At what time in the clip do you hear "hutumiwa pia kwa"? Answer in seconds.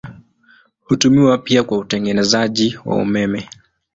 0.83-1.77